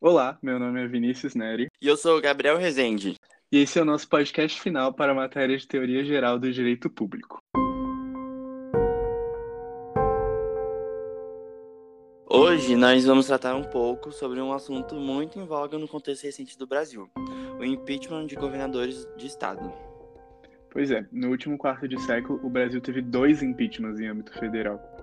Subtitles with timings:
[0.00, 1.68] Olá, meu nome é Vinícius Neri.
[1.80, 3.16] E eu sou o Gabriel Rezende.
[3.50, 6.90] E esse é o nosso podcast final para a matéria de Teoria Geral do Direito
[6.90, 7.38] Público.
[12.28, 16.58] Hoje nós vamos tratar um pouco sobre um assunto muito em voga no contexto recente
[16.58, 17.08] do Brasil:
[17.58, 19.72] o impeachment de governadores de estado.
[20.70, 24.93] Pois é, no último quarto de século, o Brasil teve dois impeachments em âmbito federal.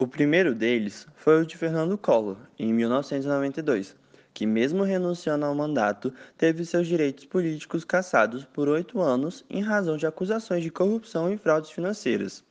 [0.00, 3.96] O primeiro deles foi o de Fernando Collor, em 1992,
[4.32, 9.96] que, mesmo renunciando ao mandato, teve seus direitos políticos cassados por oito anos em razão
[9.96, 12.44] de acusações de corrupção e fraudes financeiras.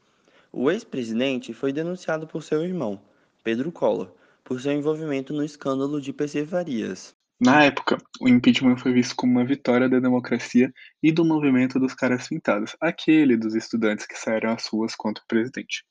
[0.52, 3.00] O ex-presidente foi denunciado por seu irmão,
[3.46, 4.12] Pedro Collor,
[4.44, 7.16] por seu envolvimento no escândalo de PC Farias.
[7.40, 10.70] Na época, o impeachment foi visto como uma vitória da democracia
[11.02, 15.28] e do movimento dos caras pintados, aquele dos estudantes que saíram às ruas contra o
[15.28, 15.86] presidente.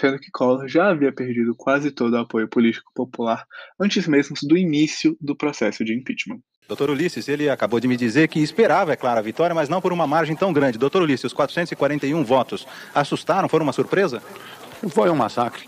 [0.00, 3.44] Sendo que Collor já havia perdido quase todo o apoio político popular
[3.78, 6.40] antes mesmo do início do processo de impeachment.
[6.66, 9.80] Doutor Ulisses, ele acabou de me dizer que esperava, é claro, a vitória, mas não
[9.80, 10.78] por uma margem tão grande.
[10.78, 13.48] Doutor Ulisses, os 441 votos assustaram?
[13.48, 14.22] Foram uma surpresa?
[14.88, 15.66] Foi um massacre.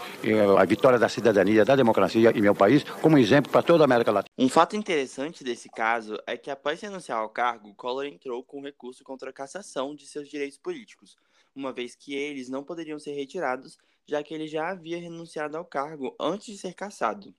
[0.57, 4.13] A vitória da cidadania, da democracia em meu país, como exemplo para toda a América
[4.13, 4.33] Latina.
[4.39, 9.05] Um fato interessante desse caso é que, após renunciar ao cargo, Collor entrou com recurso
[9.05, 11.17] contra a cassação de seus direitos políticos,
[11.55, 15.65] uma vez que eles não poderiam ser retirados, já que ele já havia renunciado ao
[15.65, 17.35] cargo antes de ser cassado.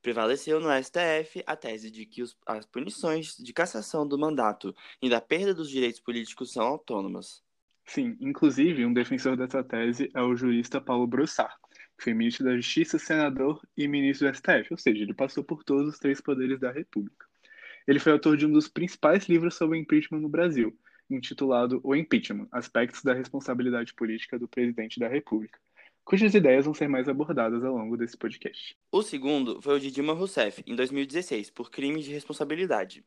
[0.00, 5.08] Prevaleceu no STF a tese de que os, as punições de cassação do mandato e
[5.08, 7.42] da perda dos direitos políticos são autônomas.
[7.86, 11.54] Sim, inclusive, um defensor dessa tese é o jurista Paulo Broussard,
[11.96, 15.62] que foi ministro da Justiça, senador e ministro do STF, ou seja, ele passou por
[15.62, 17.26] todos os três poderes da República.
[17.86, 20.76] Ele foi autor de um dos principais livros sobre impeachment no Brasil,
[21.10, 25.58] intitulado O Impeachment: Aspectos da Responsabilidade Política do Presidente da República,
[26.04, 28.76] cujas ideias vão ser mais abordadas ao longo desse podcast.
[28.92, 33.04] O segundo foi o de Dilma Rousseff, em 2016, por crime de responsabilidade.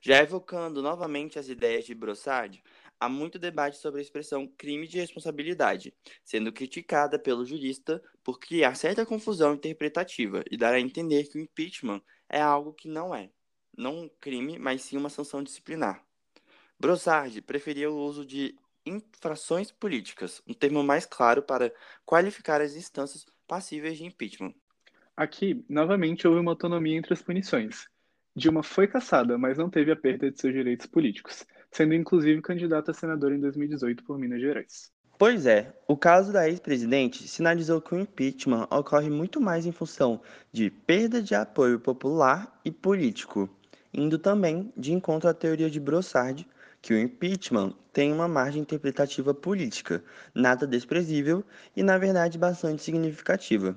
[0.00, 2.62] Já evocando novamente as ideias de Brossard,
[3.00, 5.92] há muito debate sobre a expressão crime de responsabilidade,
[6.24, 11.40] sendo criticada pelo jurista por criar certa confusão interpretativa e dar a entender que o
[11.40, 13.30] impeachment é algo que não é,
[13.76, 16.04] não um crime, mas sim uma sanção disciplinar.
[16.78, 18.54] Brossard preferia o uso de
[18.86, 21.72] infrações políticas, um termo mais claro para
[22.04, 24.54] qualificar as instâncias passíveis de impeachment.
[25.16, 27.88] Aqui, novamente, houve uma autonomia entre as punições.
[28.34, 32.90] Dilma foi cassada, mas não teve a perda de seus direitos políticos, sendo inclusive candidata
[32.90, 34.92] a senadora em 2018 por Minas Gerais.
[35.18, 40.20] Pois é, o caso da ex-presidente sinalizou que o impeachment ocorre muito mais em função
[40.52, 43.48] de perda de apoio popular e político,
[43.94, 46.46] indo também de encontro à teoria de Brossard,
[46.86, 51.42] que o impeachment tem uma margem interpretativa política, nada desprezível
[51.74, 53.76] e, na verdade, bastante significativa.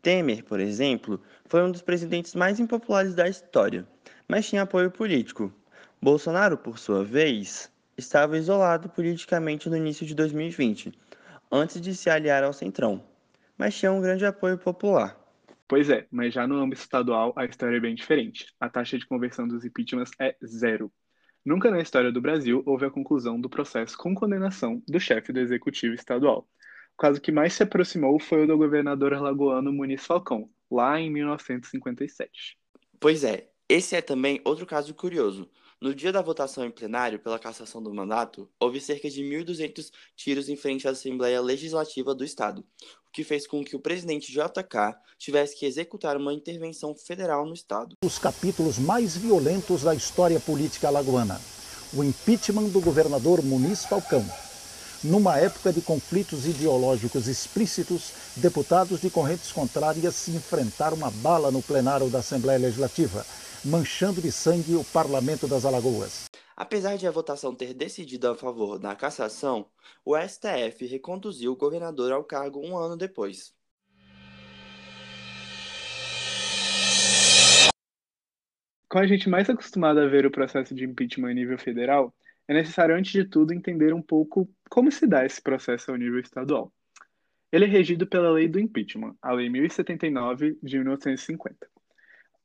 [0.00, 3.84] Temer, por exemplo, foi um dos presidentes mais impopulares da história,
[4.28, 5.52] mas tinha apoio político.
[6.00, 7.68] Bolsonaro, por sua vez,
[7.98, 10.92] estava isolado politicamente no início de 2020,
[11.50, 13.02] antes de se aliar ao Centrão,
[13.58, 15.18] mas tinha um grande apoio popular.
[15.66, 18.54] Pois é, mas já no âmbito estadual a história é bem diferente.
[18.60, 20.92] A taxa de conversão dos impeachments é zero.
[21.46, 25.38] Nunca na história do Brasil houve a conclusão do processo com condenação do chefe do
[25.38, 26.48] executivo estadual.
[26.94, 31.08] O caso que mais se aproximou foi o do governador alagoano Muniz Falcão, lá em
[31.08, 32.58] 1957.
[32.98, 35.48] Pois é, esse é também outro caso curioso.
[35.80, 40.48] No dia da votação em plenário pela cassação do mandato, houve cerca de 1.200 tiros
[40.48, 42.66] em frente à Assembleia Legislativa do Estado,
[43.16, 47.96] que fez com que o presidente JK tivesse que executar uma intervenção federal no Estado.
[48.04, 51.40] Os capítulos mais violentos da história política alagoana.
[51.94, 54.22] O impeachment do governador Muniz Falcão.
[55.02, 61.62] Numa época de conflitos ideológicos explícitos, deputados de correntes contrárias se enfrentaram a bala no
[61.62, 63.24] plenário da Assembleia Legislativa
[63.66, 66.24] manchando de sangue o Parlamento das Alagoas.
[66.56, 69.68] Apesar de a votação ter decidido a favor da cassação,
[70.02, 73.54] o STF reconduziu o governador ao cargo um ano depois.
[78.88, 82.14] Com a gente mais acostumado a ver o processo de impeachment a nível federal,
[82.48, 86.20] é necessário, antes de tudo, entender um pouco como se dá esse processo ao nível
[86.20, 86.72] estadual.
[87.52, 91.68] Ele é regido pela Lei do Impeachment, a Lei 1079 de 1950.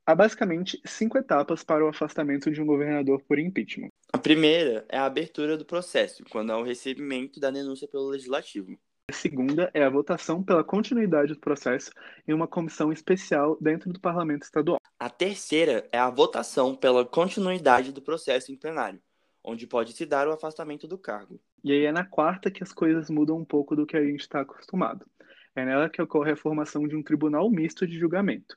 [0.06, 3.92] Há basicamente cinco etapas para o afastamento de um governador por impeachment.
[4.13, 8.78] A primeira é a abertura do processo, quando há o recebimento da denúncia pelo legislativo.
[9.10, 11.92] A segunda é a votação pela continuidade do processo
[12.28, 14.80] em uma comissão especial dentro do parlamento estadual.
[15.00, 19.02] A terceira é a votação pela continuidade do processo em plenário,
[19.44, 21.40] onde pode se dar o afastamento do cargo.
[21.64, 24.22] E aí é na quarta que as coisas mudam um pouco do que a gente
[24.22, 25.06] está acostumado.
[25.56, 28.56] É nela que ocorre a formação de um tribunal misto de julgamento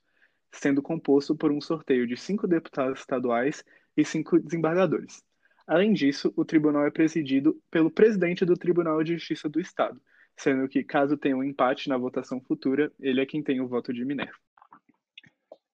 [0.57, 3.65] sendo composto por um sorteio de cinco deputados estaduais
[3.97, 5.23] e cinco desembargadores.
[5.66, 10.00] Além disso, o tribunal é presidido pelo presidente do Tribunal de Justiça do Estado,
[10.37, 13.93] sendo que, caso tenha um empate na votação futura, ele é quem tem o voto
[13.93, 14.34] de Minerva.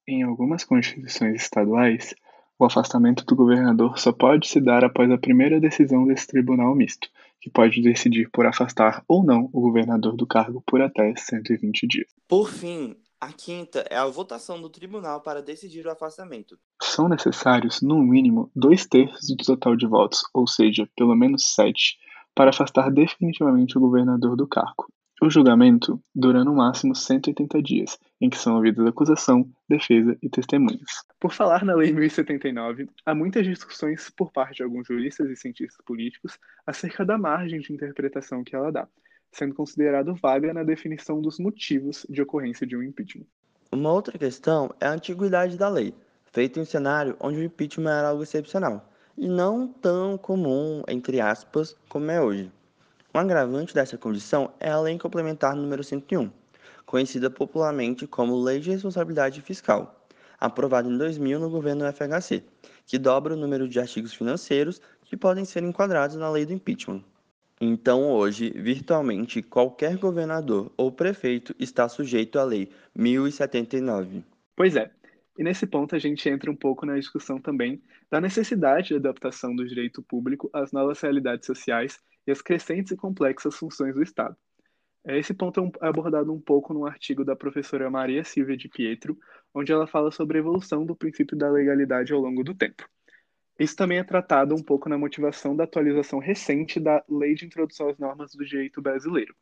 [0.06, 2.14] Em algumas constituições estaduais,
[2.58, 7.08] o afastamento do governador só pode se dar após a primeira decisão desse tribunal misto,
[7.40, 12.08] que pode decidir por afastar ou não o governador do cargo por até 120 dias.
[12.28, 16.58] Por fim, a quinta é a votação do tribunal para decidir o afastamento.
[16.82, 21.98] São necessários, no mínimo, dois terços do total de votos, ou seja, pelo menos sete,
[22.34, 24.86] para afastar definitivamente o governador do cargo.
[25.22, 31.04] O julgamento dura no máximo 180 dias, em que são ouvidas acusação, defesa e testemunhas.
[31.20, 35.84] Por falar na Lei 1079, há muitas discussões por parte de alguns juristas e cientistas
[35.84, 38.88] políticos acerca da margem de interpretação que ela dá
[39.32, 43.26] sendo considerado vaga na definição dos motivos de ocorrência de um impeachment.
[43.72, 45.94] Uma outra questão é a antiguidade da lei,
[46.32, 51.20] feita em um cenário onde o impeachment era algo excepcional e não tão comum, entre
[51.20, 52.50] aspas, como é hoje.
[53.14, 56.30] Um agravante dessa condição é a Lei Complementar número 101,
[56.86, 60.06] conhecida popularmente como Lei de Responsabilidade Fiscal,
[60.38, 62.42] aprovada em 2000 no governo FHC,
[62.86, 67.04] que dobra o número de artigos financeiros que podem ser enquadrados na lei do impeachment.
[67.62, 74.24] Então, hoje, virtualmente qualquer governador ou prefeito está sujeito à Lei 1079.
[74.56, 74.90] Pois é.
[75.38, 79.54] E nesse ponto a gente entra um pouco na discussão também da necessidade de adaptação
[79.54, 84.36] do direito público às novas realidades sociais e às crescentes e complexas funções do Estado.
[85.04, 89.18] Esse ponto é abordado um pouco no artigo da professora Maria Silvia de Pietro,
[89.54, 92.88] onde ela fala sobre a evolução do princípio da legalidade ao longo do tempo.
[93.60, 97.90] Isso também é tratado um pouco na motivação da atualização recente da Lei de Introdução
[97.90, 99.34] às Normas do Direito Brasileiro.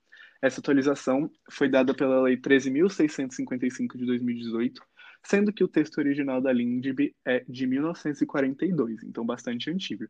[0.42, 4.82] Essa atualização foi dada pela Lei 13.655 de 2018,
[5.22, 10.06] sendo que o texto original da LINDB é de 1942, então bastante antigo.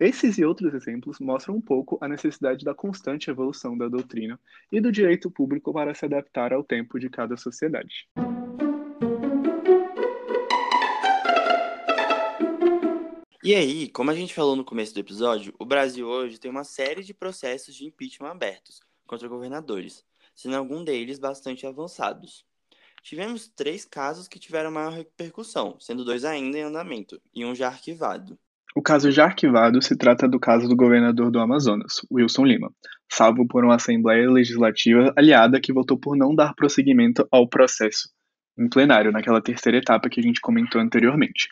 [0.00, 4.40] Esses e outros exemplos mostram um pouco a necessidade da constante evolução da doutrina
[4.72, 8.08] e do direito público para se adaptar ao tempo de cada sociedade.
[13.46, 16.64] E aí, como a gente falou no começo do episódio, o Brasil hoje tem uma
[16.64, 20.04] série de processos de impeachment abertos contra governadores,
[20.34, 22.44] sendo algum deles bastante avançados.
[23.04, 27.68] Tivemos três casos que tiveram maior repercussão, sendo dois ainda em andamento e um já
[27.68, 28.36] arquivado.
[28.74, 32.72] O caso já arquivado se trata do caso do governador do Amazonas, Wilson Lima,
[33.08, 38.08] salvo por uma Assembleia Legislativa aliada que votou por não dar prosseguimento ao processo
[38.58, 41.48] em plenário, naquela terceira etapa que a gente comentou anteriormente.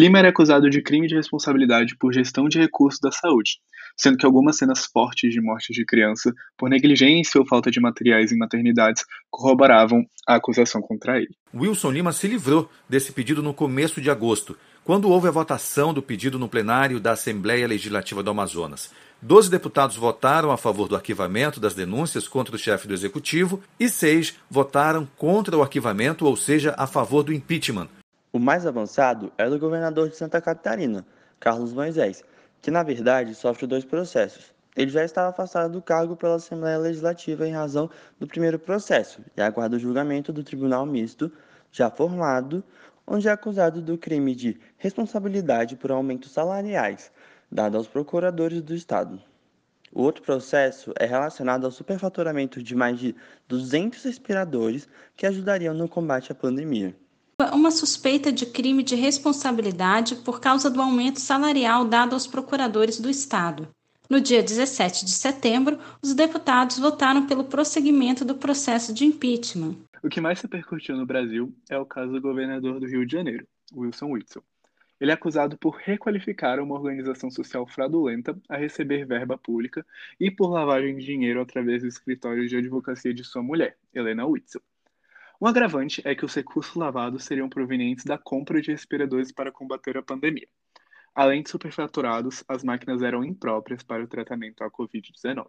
[0.00, 3.58] Lima era acusado de crime de responsabilidade por gestão de recursos da saúde,
[3.94, 8.32] sendo que algumas cenas fortes de morte de criança por negligência ou falta de materiais
[8.32, 11.28] em maternidades corroboravam a acusação contra ele.
[11.54, 16.00] Wilson Lima se livrou desse pedido no começo de agosto, quando houve a votação do
[16.00, 18.90] pedido no plenário da Assembleia Legislativa do Amazonas.
[19.20, 23.86] Doze deputados votaram a favor do arquivamento das denúncias contra o chefe do executivo e
[23.86, 27.90] seis votaram contra o arquivamento, ou seja, a favor do impeachment.
[28.32, 31.04] O mais avançado era o governador de Santa Catarina,
[31.40, 32.22] Carlos Moisés,
[32.62, 34.54] que na verdade sofre dois processos.
[34.76, 37.90] Ele já estava afastado do cargo pela Assembleia Legislativa em razão
[38.20, 41.32] do primeiro processo e aguarda o julgamento do Tribunal Misto,
[41.72, 42.62] já formado,
[43.04, 47.10] onde é acusado do crime de responsabilidade por aumentos salariais
[47.50, 49.20] dado aos procuradores do Estado.
[49.92, 53.12] O outro processo é relacionado ao superfaturamento de mais de
[53.48, 56.94] 200 respiradores que ajudariam no combate à pandemia
[57.46, 63.08] uma suspeita de crime de responsabilidade por causa do aumento salarial dado aos procuradores do
[63.08, 63.68] Estado.
[64.08, 69.76] No dia 17 de setembro, os deputados votaram pelo prosseguimento do processo de impeachment.
[70.02, 73.12] O que mais se repercutiu no Brasil é o caso do governador do Rio de
[73.12, 74.42] Janeiro, Wilson Witzel.
[75.00, 79.86] Ele é acusado por requalificar uma organização social fraudulenta a receber verba pública
[80.18, 84.60] e por lavagem de dinheiro através do escritório de advocacia de sua mulher, Helena Witzel.
[85.42, 89.96] Um agravante é que os recursos lavados seriam provenientes da compra de respiradores para combater
[89.96, 90.46] a pandemia.
[91.14, 95.46] Além de superfaturados, as máquinas eram impróprias para o tratamento à Covid-19.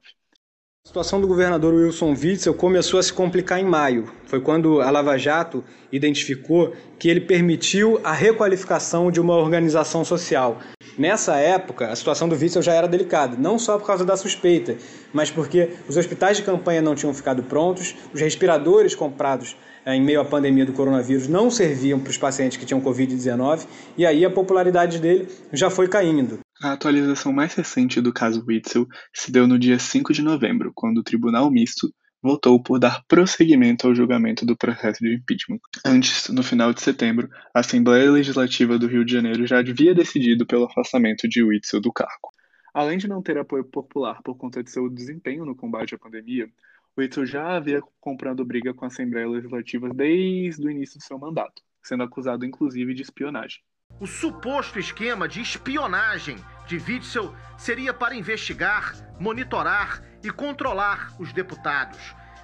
[0.83, 4.05] A situação do governador Wilson Witzel começou a se complicar em maio.
[4.25, 10.57] Foi quando a Lava Jato identificou que ele permitiu a requalificação de uma organização social.
[10.97, 14.77] Nessa época, a situação do Witzel já era delicada, não só por causa da suspeita,
[15.13, 19.55] mas porque os hospitais de campanha não tinham ficado prontos, os respiradores comprados
[19.85, 23.65] é, em meio à pandemia do coronavírus não serviam para os pacientes que tinham Covid-19
[23.97, 26.39] e aí a popularidade dele já foi caindo.
[26.61, 30.99] A atualização mais recente do caso Witzel se deu no dia 5 de novembro, quando
[30.99, 31.91] o Tribunal Misto
[32.21, 35.59] votou por dar prosseguimento ao julgamento do processo de impeachment.
[35.85, 40.45] Antes, no final de setembro, a Assembleia Legislativa do Rio de Janeiro já havia decidido
[40.45, 42.29] pelo afastamento de Witzel do cargo.
[42.73, 46.49] Além de não ter apoio popular por conta de seu desempenho no combate à pandemia,
[46.97, 51.61] Witzel já havia comprando briga com a Assembleia Legislativa desde o início do seu mandato,
[51.81, 53.61] sendo acusado inclusive de espionagem.
[54.01, 56.35] O suposto esquema de espionagem
[56.67, 61.99] de Witzel seria para investigar, monitorar e controlar os deputados,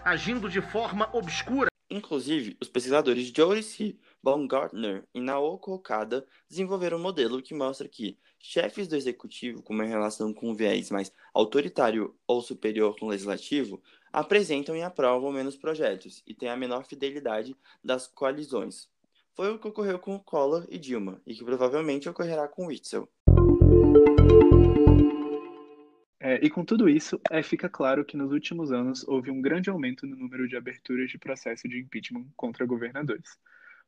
[0.06, 1.72] agindo de forma obscura.
[1.90, 8.88] Inclusive, os pesquisadores Joyce Baumgartner e Naoko Okada desenvolveram um modelo que mostra que chefes
[8.88, 13.82] do executivo com uma relação com um viés mais autoritário ou superior com o legislativo
[14.14, 18.88] apresentam e aprovam menos projetos e têm a menor fidelidade das coalizões.
[19.38, 23.08] Foi o que ocorreu com Collor e Dilma, e que provavelmente ocorrerá com Witzel.
[26.20, 29.70] É, e com tudo isso, é, fica claro que nos últimos anos houve um grande
[29.70, 33.38] aumento no número de aberturas de processo de impeachment contra governadores.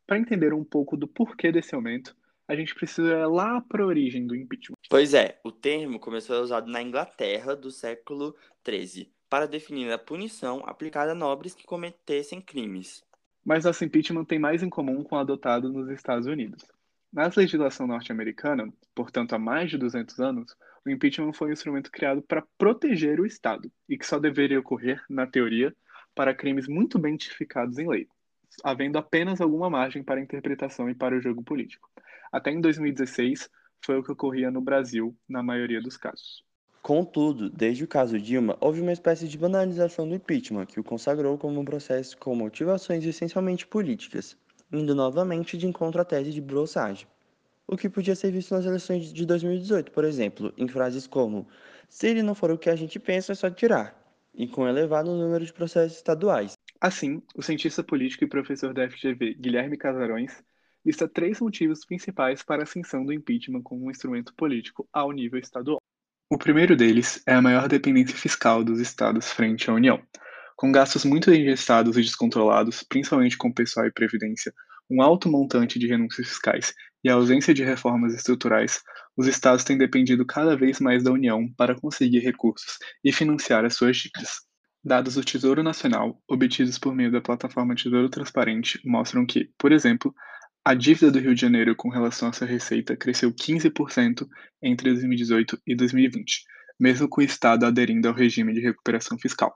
[0.06, 2.16] Para entender um pouco do porquê desse aumento,
[2.48, 4.78] a gente precisa ir lá para a origem do impeachment.
[4.88, 9.92] Pois é, o termo começou a ser usado na Inglaterra do século XIII para definir
[9.92, 13.04] a punição aplicada a nobres que cometessem crimes.
[13.50, 16.64] Mas nosso impeachment tem mais em comum com o adotado nos Estados Unidos.
[17.12, 22.22] Na legislação norte-americana, portanto há mais de 200 anos, o impeachment foi um instrumento criado
[22.22, 25.76] para proteger o Estado e que só deveria ocorrer, na teoria,
[26.14, 28.08] para crimes muito bem tipificados em lei,
[28.64, 31.90] havendo apenas alguma margem para interpretação e para o jogo político.
[32.32, 33.50] Até em 2016,
[33.84, 36.48] foi o que ocorria no Brasil, na maioria dos casos.
[36.82, 41.38] Contudo, desde o caso Dilma, houve uma espécie de banalização do impeachment, que o consagrou
[41.38, 44.38] como um processo com motivações essencialmente políticas,
[44.72, 47.08] indo novamente de encontro à tese de brossagem.
[47.68, 51.48] O que podia ser visto nas eleições de 2018, por exemplo, em frases como:
[51.88, 53.96] se ele não for o que a gente pensa, é só tirar,
[54.34, 56.54] e com elevado número de processos estaduais.
[56.82, 60.44] Assim, o cientista político e professor da FGV Guilherme Casarões
[60.86, 65.38] lista três motivos principais para a ascensão do impeachment como um instrumento político ao nível
[65.38, 65.82] estadual.
[66.32, 70.00] O primeiro deles é a maior dependência fiscal dos estados frente à União,
[70.56, 74.54] com gastos muito engessados e descontrolados, principalmente com pessoal e previdência,
[74.88, 76.72] um alto montante de renúncias fiscais
[77.04, 78.84] e a ausência de reformas estruturais,
[79.18, 83.74] os estados têm dependido cada vez mais da União para conseguir recursos e financiar as
[83.74, 84.42] suas dívidas.
[84.84, 90.14] Dados do Tesouro Nacional, obtidos por meio da plataforma Tesouro Transparente, mostram que, por exemplo,
[90.64, 94.28] a dívida do Rio de Janeiro com relação à sua receita cresceu 15%
[94.62, 96.44] entre 2018 e 2020,
[96.80, 99.56] mesmo com o Estado aderindo ao regime de recuperação fiscal.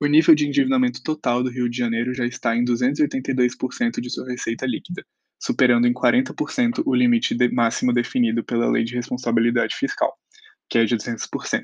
[0.00, 4.28] O nível de endividamento total do Rio de Janeiro já está em 282% de sua
[4.28, 5.04] receita líquida,
[5.40, 10.12] superando em 40% o limite de máximo definido pela Lei de Responsabilidade Fiscal,
[10.68, 11.62] que é de 200%.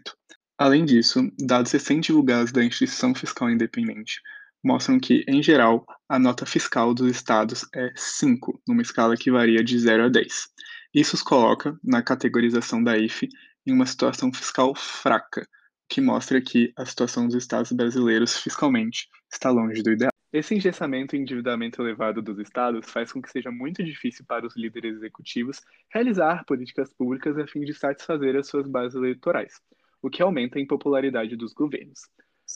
[0.56, 4.20] Além disso, dados recém-divulgados da Instituição Fiscal Independente
[4.62, 9.62] mostram que, em geral, a nota fiscal dos estados é 5, numa escala que varia
[9.62, 10.49] de 0 a 10.
[10.95, 13.28] Isso os coloca, na categorização da IFE,
[13.66, 15.47] em uma situação fiscal fraca,
[15.88, 20.12] que mostra que a situação dos estados brasileiros fiscalmente está longe do ideal.
[20.33, 24.57] Esse engessamento e endividamento elevado dos estados faz com que seja muito difícil para os
[24.57, 25.61] líderes executivos
[25.92, 29.61] realizar políticas públicas a fim de satisfazer as suas bases eleitorais,
[30.00, 32.00] o que aumenta a impopularidade dos governos.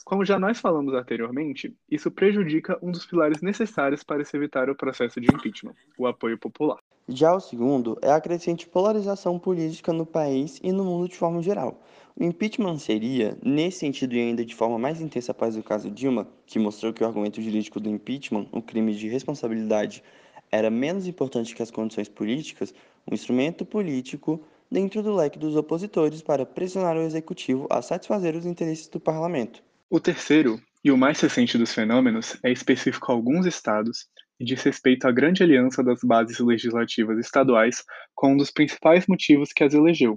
[0.05, 4.77] Como já nós falamos anteriormente, isso prejudica um dos pilares necessários para se evitar o
[4.77, 6.79] processo de impeachment, o apoio popular.
[7.09, 11.41] Já o segundo é a crescente polarização política no país e no mundo de forma
[11.41, 11.81] geral.
[12.17, 16.27] O impeachment seria, nesse sentido e ainda de forma mais intensa após o caso Dilma,
[16.47, 20.03] que mostrou que o argumento jurídico do impeachment, o crime de responsabilidade,
[20.51, 22.75] era menos importante que as condições políticas,
[23.11, 28.47] um instrumento político dentro do leque dos opositores para pressionar o executivo a satisfazer os
[28.47, 29.63] interesses do parlamento.
[29.89, 34.07] O terceiro, e o mais recente dos fenômenos, é específico a alguns estados
[34.39, 39.53] e diz respeito à grande aliança das bases legislativas estaduais com um dos principais motivos
[39.55, 40.17] que as elegeu,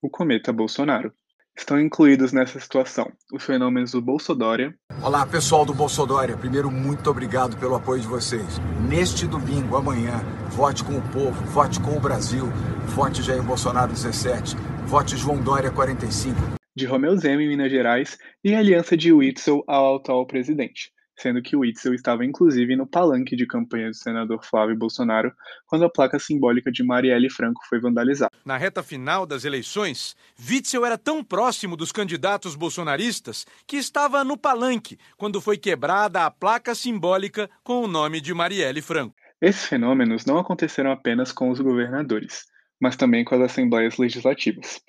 [0.00, 1.12] o cometa Bolsonaro.
[1.54, 4.74] Estão incluídos nessa situação os fenômenos do Bolsodória.
[5.02, 6.38] Olá, pessoal do Bolsodória.
[6.38, 8.58] Primeiro, muito obrigado pelo apoio de vocês.
[8.88, 12.46] Neste domingo, amanhã, vote com o povo, vote com o Brasil,
[12.86, 16.59] vote Jair Bolsonaro 17, vote João Dória 45.
[16.74, 21.42] De Romeu Zema em Minas Gerais e a aliança de Witzel ao atual presidente sendo
[21.42, 25.32] que Witzel estava inclusive no palanque de campanha do senador Flávio Bolsonaro
[25.66, 28.30] quando a placa simbólica de Marielle Franco foi vandalizada.
[28.44, 34.36] Na reta final das eleições, Witzel era tão próximo dos candidatos bolsonaristas que estava no
[34.36, 39.14] palanque quando foi quebrada a placa simbólica com o nome de Marielle Franco.
[39.40, 42.44] Esses fenômenos não aconteceram apenas com os governadores,
[42.80, 44.80] mas também com as assembleias legislativas.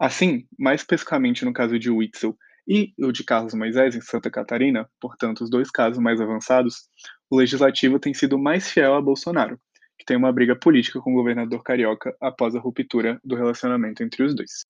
[0.00, 2.34] Assim, mais especificamente no caso de Witzel,
[2.66, 6.88] e o de Carlos Moisés, em Santa Catarina, portanto, os dois casos mais avançados,
[7.28, 9.60] o legislativo tem sido mais fiel a Bolsonaro,
[9.98, 14.22] que tem uma briga política com o governador carioca após a ruptura do relacionamento entre
[14.22, 14.64] os dois.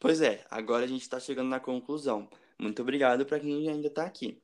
[0.00, 2.28] Pois é, agora a gente está chegando na conclusão.
[2.60, 4.40] Muito obrigado para quem ainda está aqui.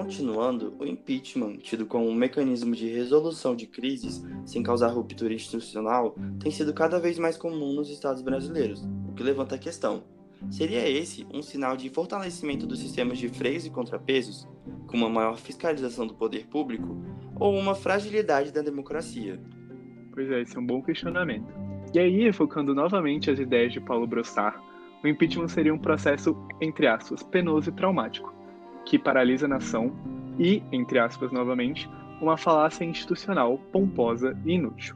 [0.00, 6.16] Continuando, o impeachment, tido como um mecanismo de resolução de crises sem causar ruptura institucional,
[6.42, 10.02] tem sido cada vez mais comum nos estados brasileiros, o que levanta a questão:
[10.50, 14.48] seria esse um sinal de fortalecimento dos sistemas de freios e contrapesos,
[14.86, 16.96] com uma maior fiscalização do poder público,
[17.38, 19.38] ou uma fragilidade da democracia?
[20.14, 21.52] Pois é, esse é um bom questionamento.
[21.92, 24.56] E aí, focando novamente as ideias de Paulo Brossard,
[25.04, 28.39] o impeachment seria um processo, entre aspas, penoso e traumático
[28.84, 29.92] que paralisa a nação
[30.38, 31.88] e, entre aspas novamente,
[32.20, 34.94] uma falácia institucional pomposa e inútil.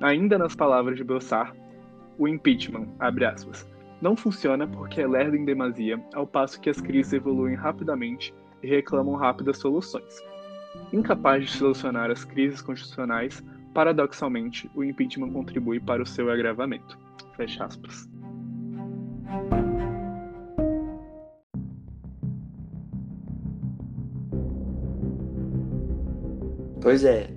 [0.00, 1.52] Ainda nas palavras de Brossard,
[2.18, 3.66] o impeachment, abre aspas,
[4.00, 8.68] não funciona porque é lerdo em demasia, ao passo que as crises evoluem rapidamente e
[8.68, 10.22] reclamam rápidas soluções.
[10.92, 13.44] Incapaz de solucionar as crises constitucionais,
[13.74, 16.98] paradoxalmente, o impeachment contribui para o seu agravamento.
[17.36, 18.08] Fecha aspas.
[26.90, 27.30] Pois é,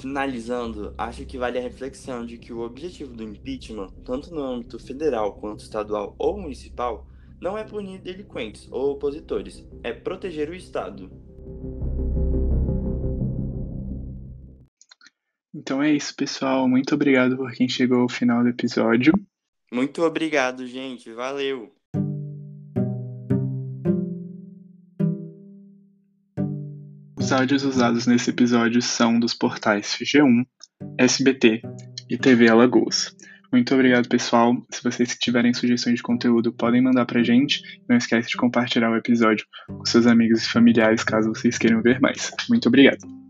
[0.00, 4.78] finalizando, acho que vale a reflexão de que o objetivo do impeachment, tanto no âmbito
[4.78, 7.06] federal quanto estadual ou municipal,
[7.38, 11.10] não é punir delinquentes ou opositores, é proteger o Estado.
[15.54, 16.66] Então é isso, pessoal.
[16.66, 19.12] Muito obrigado por quem chegou ao final do episódio.
[19.70, 21.12] Muito obrigado, gente.
[21.12, 21.70] Valeu!
[27.34, 30.46] Os áudios usados nesse episódio são dos portais G1,
[30.96, 31.62] SBT
[32.08, 33.12] e TV Alagoas.
[33.52, 34.56] Muito obrigado, pessoal.
[34.70, 37.60] Se vocês tiverem sugestões de conteúdo, podem mandar pra gente.
[37.88, 42.00] Não esquece de compartilhar o episódio com seus amigos e familiares caso vocês queiram ver
[42.00, 42.30] mais.
[42.48, 43.23] Muito obrigado.